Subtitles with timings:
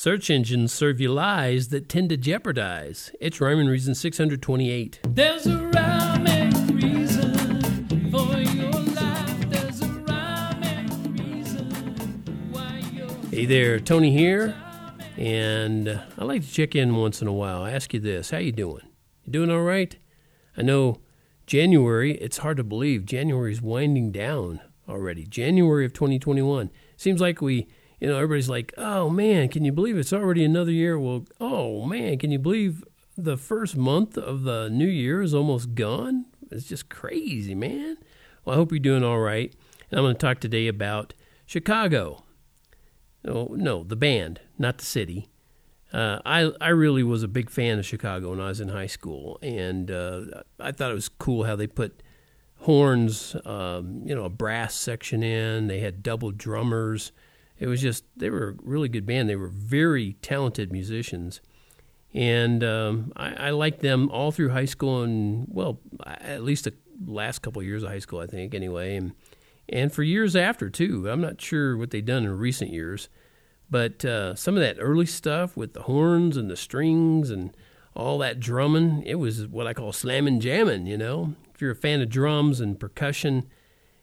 [0.00, 3.10] Search engines serve you lies that tend to jeopardize.
[3.18, 5.00] It's Rhyme and Reason 628.
[5.08, 9.50] There's a rhyme and reason for your life.
[9.50, 11.68] There's a rhyme and reason
[12.52, 13.08] why you're.
[13.32, 14.54] Hey there, Tony here,
[15.16, 17.64] and I like to check in once in a while.
[17.64, 18.86] I ask you this: How you doing?
[19.24, 19.96] You doing all right?
[20.56, 21.00] I know
[21.48, 22.12] January.
[22.18, 25.26] It's hard to believe January's winding down already.
[25.26, 27.66] January of 2021 seems like we,
[28.00, 31.84] you know, everybody's like, "Oh man, can you believe it's already another year?" Well, oh
[31.84, 32.84] man, can you believe
[33.16, 36.26] the first month of the new year is almost gone?
[36.50, 37.98] It's just crazy, man.
[38.44, 39.54] Well, I hope you're doing all right.
[39.90, 41.14] And I'm going to talk today about
[41.46, 42.24] Chicago.
[43.24, 45.28] No, no, the band, not the city.
[45.92, 48.86] Uh, I I really was a big fan of Chicago when I was in high
[48.86, 52.02] school, and uh, I thought it was cool how they put
[52.60, 55.66] horns, um, you know, a brass section in.
[55.66, 57.12] They had double drummers.
[57.58, 59.28] It was just they were a really good band.
[59.28, 61.40] They were very talented musicians,
[62.14, 66.74] and um, I, I liked them all through high school and well, at least the
[67.04, 69.12] last couple of years of high school, I think, anyway, and
[69.68, 71.08] and for years after too.
[71.10, 73.08] I'm not sure what they've done in recent years,
[73.70, 77.56] but uh, some of that early stuff with the horns and the strings and
[77.94, 80.86] all that drumming, it was what I call slamming jamming.
[80.86, 83.48] You know, if you're a fan of drums and percussion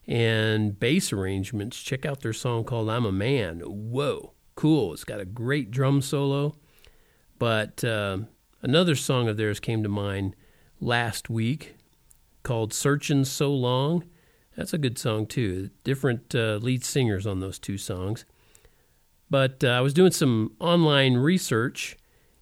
[0.07, 4.93] and bass arrangements, check out their song called "I'm a Man." Whoa, cool!
[4.93, 6.55] It's got a great drum solo.
[7.37, 8.19] But uh,
[8.61, 10.35] another song of theirs came to mind
[10.79, 11.75] last week
[12.43, 14.03] called "Searching So Long."
[14.55, 15.69] That's a good song too.
[15.83, 18.25] Different uh, lead singers on those two songs.
[19.29, 21.97] But uh, I was doing some online research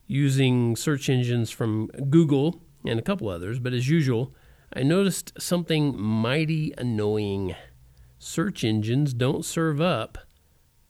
[0.05, 3.57] using search engines from Google and a couple others.
[3.57, 4.35] But as usual,
[4.75, 7.55] I noticed something mighty annoying.
[8.17, 10.17] Search engines don't serve up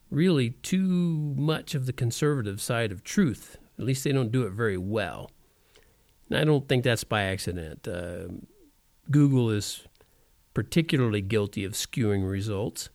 [0.10, 3.58] really too much of the conservative side of truth.
[3.80, 5.32] At least they don't do it very well.
[6.30, 7.88] And I don't think that's by accident.
[7.88, 8.28] Uh,
[9.10, 9.86] Google is
[10.54, 12.90] particularly guilty of skewing results.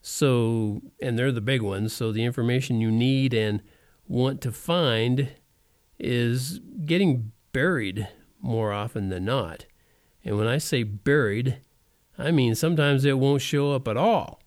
[0.00, 1.92] So, and they're the big ones.
[1.92, 3.62] So, the information you need and
[4.06, 5.32] want to find
[5.98, 8.08] is getting buried
[8.40, 9.66] more often than not.
[10.24, 11.58] And when I say buried,
[12.18, 14.40] I mean sometimes it won't show up at all.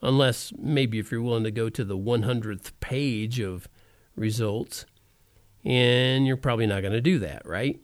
[0.00, 3.68] Unless maybe if you're willing to go to the 100th page of
[4.14, 4.86] results.
[5.64, 7.80] And you're probably not going to do that, right?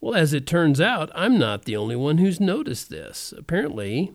[0.00, 3.34] Well, as it turns out, I'm not the only one who's noticed this.
[3.36, 4.12] Apparently,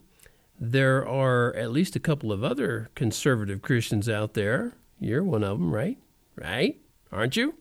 [0.60, 4.74] there are at least a couple of other conservative Christians out there.
[5.00, 5.98] You're one of them, right?
[6.36, 6.80] Right?
[7.12, 7.56] Aren't you?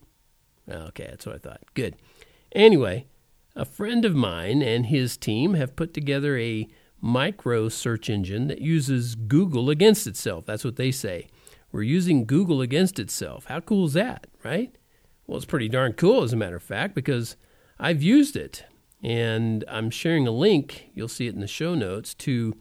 [0.69, 1.61] Okay, that's what I thought.
[1.73, 1.95] Good.
[2.53, 3.07] Anyway,
[3.55, 6.67] a friend of mine and his team have put together a
[7.01, 10.45] micro search engine that uses Google against itself.
[10.45, 11.27] That's what they say.
[11.71, 13.45] We're using Google against itself.
[13.45, 14.75] How cool is that, right?
[15.25, 17.37] Well, it's pretty darn cool, as a matter of fact, because
[17.79, 18.65] I've used it.
[19.03, 22.53] And I'm sharing a link, you'll see it in the show notes, to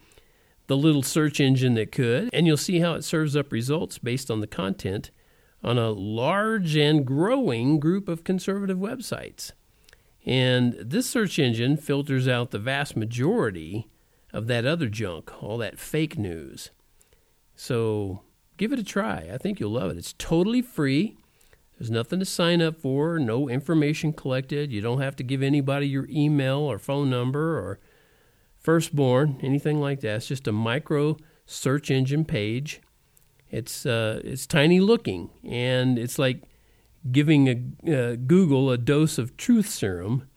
[0.68, 2.30] the little search engine that could.
[2.32, 5.10] And you'll see how it serves up results based on the content
[5.62, 9.52] on a large and growing group of conservative websites.
[10.26, 13.88] And this search engine filters out the vast majority
[14.32, 16.70] of that other junk, all that fake news.
[17.56, 18.22] So
[18.56, 19.28] give it a try.
[19.32, 19.98] I think you'll love it.
[19.98, 21.16] It's totally free.
[21.78, 24.70] There's nothing to sign up for, no information collected.
[24.70, 27.78] You don't have to give anybody your email or phone number or
[28.59, 30.16] firstborn, anything like that.
[30.16, 31.16] It's just a micro
[31.47, 32.82] search engine page.
[33.50, 36.42] It's uh, it's tiny looking, and it's like
[37.10, 40.28] giving a, uh, Google a dose of truth serum.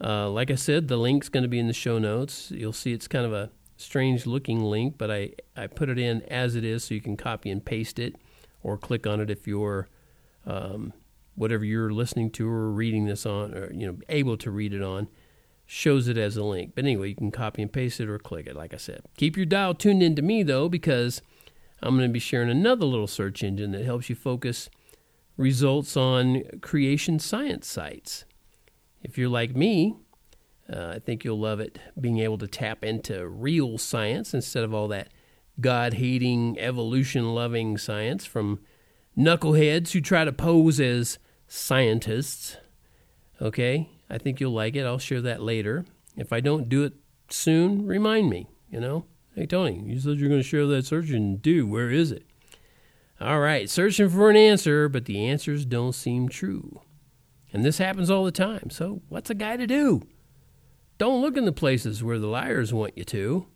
[0.00, 2.50] Uh, like I said, the link's going to be in the show notes.
[2.50, 6.22] You'll see it's kind of a strange looking link, but I, I put it in
[6.22, 8.16] as it is so you can copy and paste it
[8.62, 9.88] or click on it if you're
[10.46, 10.92] um,
[11.34, 14.82] whatever you're listening to or reading this on or you know able to read it
[14.82, 15.08] on
[15.66, 16.72] shows it as a link.
[16.74, 19.02] But anyway, you can copy and paste it or click it like I said.
[19.16, 21.22] Keep your dial tuned in to me though because
[21.82, 24.68] I'm going to be sharing another little search engine that helps you focus
[25.38, 28.26] results on creation science sites.
[29.02, 29.96] If you're like me,
[30.70, 34.74] uh, I think you'll love it being able to tap into real science instead of
[34.74, 35.08] all that
[35.60, 38.60] God hating, evolution loving science from
[39.16, 42.56] knuckleheads who try to pose as scientists.
[43.40, 44.84] Okay, I think you'll like it.
[44.84, 45.86] I'll share that later.
[46.16, 46.94] If I don't do it
[47.30, 49.06] soon, remind me, you know.
[49.34, 51.66] Hey, Tony, you said you're going to share that search and do.
[51.66, 52.26] Where is it?
[53.20, 56.82] All right, searching for an answer, but the answers don't seem true.
[57.52, 58.70] And this happens all the time.
[58.70, 60.02] So, what's a guy to do?
[60.98, 63.46] Don't look in the places where the liars want you to.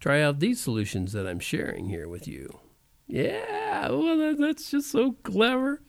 [0.00, 2.58] Try out these solutions that I'm sharing here with you.
[3.06, 5.82] Yeah, well, that, that's just so clever.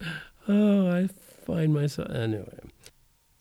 [0.48, 1.08] Oh, I
[1.46, 2.12] find myself.
[2.12, 2.60] Anyway.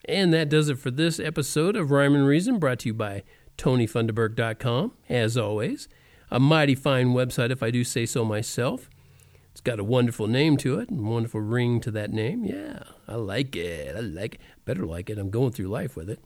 [0.07, 3.23] And that does it for this episode of Rhyme and Reason, brought to you by
[3.59, 4.93] TonyFunderberg.com.
[5.09, 5.89] As always,
[6.31, 8.89] a mighty fine website, if I do say so myself.
[9.53, 12.45] It's got a wonderful name to it, and wonderful ring to that name.
[12.45, 13.95] Yeah, I like it.
[13.95, 14.41] I like it.
[14.65, 15.19] Better like it.
[15.19, 16.21] I'm going through life with it.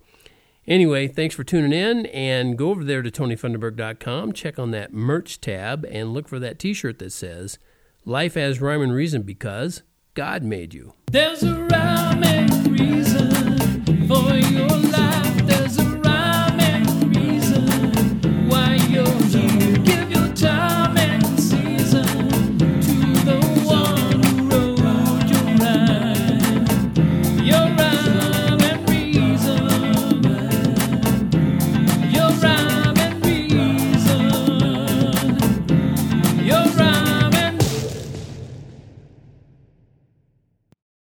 [0.67, 5.40] Anyway, thanks for tuning in, and go over there to TonyFunderberg.com, check on that merch
[5.40, 7.58] tab, and look for that T-shirt that says
[8.05, 9.82] "Life has rhyme and reason because
[10.14, 14.56] God made you." There's a rhyme and reason for your